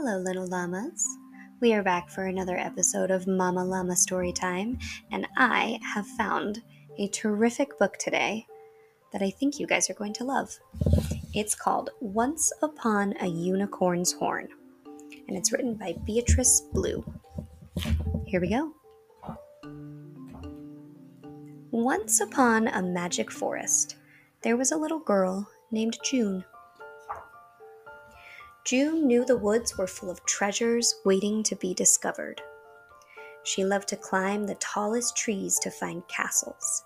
[0.00, 1.04] Hello, little llamas.
[1.60, 4.80] We are back for another episode of Mama Llama Storytime,
[5.10, 6.62] and I have found
[6.98, 8.46] a terrific book today
[9.12, 10.56] that I think you guys are going to love.
[11.34, 14.46] It's called Once Upon a Unicorn's Horn,
[15.26, 17.04] and it's written by Beatrice Blue.
[18.24, 18.72] Here we go.
[21.72, 23.96] Once upon a magic forest,
[24.42, 26.44] there was a little girl named June.
[28.68, 32.42] June knew the woods were full of treasures waiting to be discovered.
[33.42, 36.84] She loved to climb the tallest trees to find castles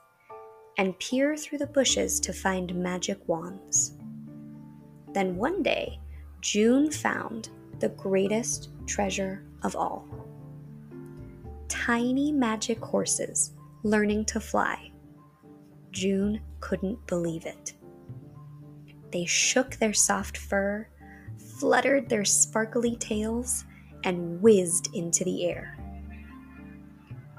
[0.79, 3.97] and peer through the bushes to find magic wands.
[5.13, 5.99] Then one day,
[6.41, 7.49] June found
[7.81, 10.07] the greatest treasure of all
[11.69, 14.93] tiny magic horses learning to fly.
[15.91, 17.75] June couldn't believe it.
[19.11, 20.87] They shook their soft fur
[21.63, 23.65] fluttered their sparkly tails,
[24.03, 25.79] and whizzed into the air.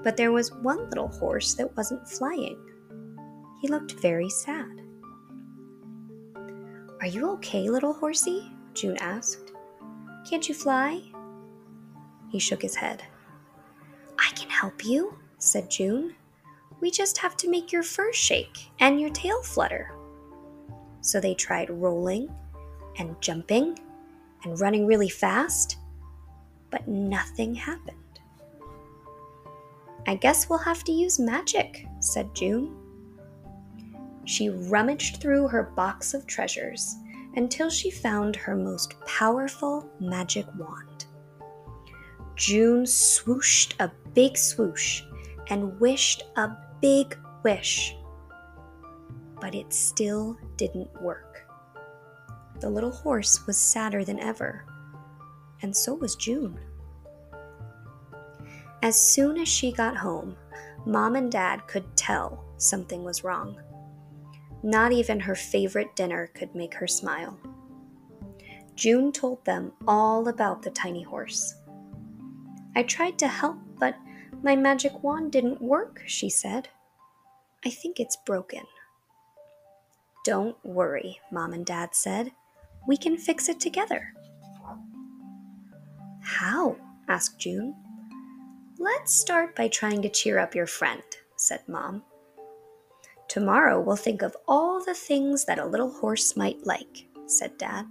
[0.01, 2.57] But there was one little horse that wasn't flying.
[3.61, 4.81] He looked very sad.
[7.01, 8.49] Are you okay, little horsey?
[8.73, 9.51] June asked.
[10.25, 11.01] Can't you fly?
[12.29, 13.03] He shook his head.
[14.17, 16.15] I can help you, said June.
[16.79, 19.91] We just have to make your fur shake and your tail flutter.
[21.01, 22.33] So they tried rolling
[22.97, 23.77] and jumping
[24.43, 25.77] and running really fast,
[26.69, 27.97] but nothing happened.
[30.05, 32.75] I guess we'll have to use magic, said June.
[34.25, 36.95] She rummaged through her box of treasures
[37.35, 41.05] until she found her most powerful magic wand.
[42.35, 45.03] June swooshed a big swoosh
[45.49, 47.95] and wished a big wish,
[49.39, 51.32] but it still didn't work
[52.63, 54.63] the little horse was sadder than ever,
[55.61, 56.57] and so was June.
[58.81, 60.37] As soon as she got home,
[60.85, 63.59] Mom and Dad could tell something was wrong.
[64.63, 67.37] Not even her favorite dinner could make her smile.
[68.75, 71.55] June told them all about the tiny horse.
[72.77, 73.97] I tried to help, but
[74.41, 76.69] my magic wand didn't work, she said.
[77.65, 78.63] I think it's broken.
[80.23, 82.31] Don't worry, Mom and Dad said
[82.87, 84.13] we can fix it together.
[86.21, 86.77] How?
[87.07, 87.75] asked June.
[88.79, 91.03] Let's start by trying to cheer up your friend,
[91.35, 92.03] said Mom.
[93.27, 97.85] Tomorrow we'll think of all the things that a little horse might like, said Dad.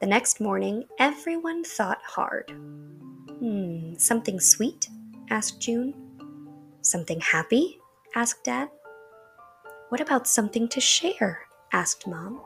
[0.00, 2.50] The next morning, everyone thought hard.
[3.38, 4.88] Hmm, something sweet?
[5.30, 5.94] asked June.
[6.82, 7.80] Something happy?
[8.14, 8.68] asked Dad.
[9.88, 11.40] What about something to share?
[11.72, 12.40] asked Mom.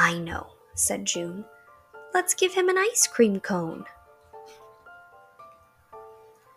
[0.00, 0.46] I know,
[0.76, 1.44] said June.
[2.14, 3.84] Let's give him an ice cream cone.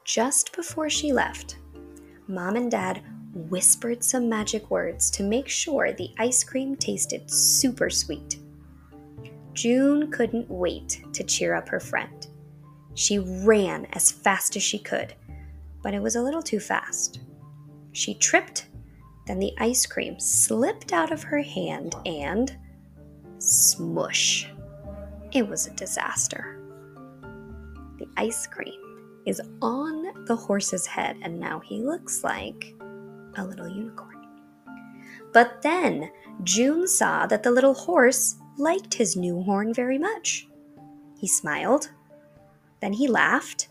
[0.06, 1.58] Just before she left,
[2.26, 7.90] Mom and Dad whispered some magic words to make sure the ice cream tasted super
[7.90, 8.38] sweet.
[9.52, 12.28] June couldn't wait to cheer up her friend.
[12.94, 15.16] She ran as fast as she could,
[15.82, 17.20] but it was a little too fast.
[17.92, 18.68] She tripped,
[19.28, 22.58] then the ice cream slipped out of her hand and
[23.44, 24.50] Smush.
[25.34, 26.60] It was a disaster.
[28.00, 28.80] The ice cream
[29.26, 32.74] is on the horse's head, and now he looks like
[33.36, 34.26] a little unicorn.
[35.34, 36.10] But then
[36.44, 40.48] June saw that the little horse liked his new horn very much.
[41.20, 41.90] He smiled,
[42.80, 43.68] then he laughed,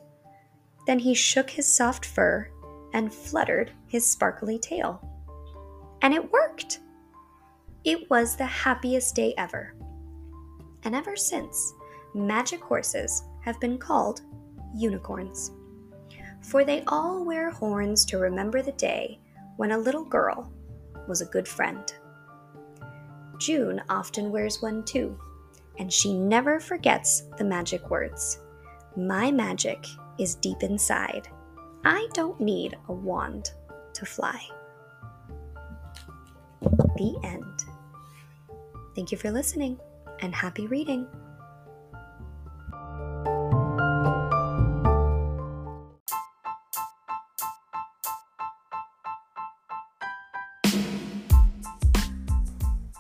[0.86, 2.48] then he shook his soft fur
[2.92, 5.00] and fluttered his sparkly tail.
[6.02, 6.80] And it worked!
[7.84, 9.74] It was the happiest day ever.
[10.84, 11.74] And ever since,
[12.14, 14.20] magic horses have been called
[14.72, 15.50] unicorns.
[16.42, 19.18] For they all wear horns to remember the day
[19.56, 20.52] when a little girl
[21.08, 21.92] was a good friend.
[23.38, 25.18] June often wears one too,
[25.78, 28.38] and she never forgets the magic words.
[28.96, 29.84] My magic
[30.20, 31.26] is deep inside.
[31.84, 33.50] I don't need a wand
[33.94, 34.40] to fly.
[36.60, 37.61] The end.
[38.94, 39.78] Thank you for listening
[40.20, 41.06] and happy reading.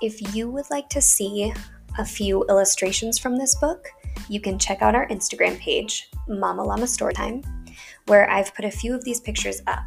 [0.00, 1.52] If you would like to see
[1.98, 3.86] a few illustrations from this book,
[4.28, 7.44] you can check out our Instagram page, Mama Llama Storytime,
[8.06, 9.84] where I've put a few of these pictures up.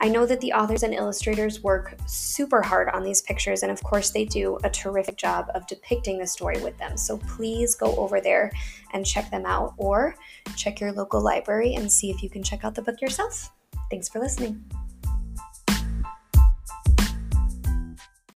[0.00, 3.82] I know that the authors and illustrators work super hard on these pictures, and of
[3.82, 6.96] course, they do a terrific job of depicting the story with them.
[6.96, 8.52] So please go over there
[8.92, 10.14] and check them out, or
[10.54, 13.50] check your local library and see if you can check out the book yourself.
[13.90, 14.64] Thanks for listening.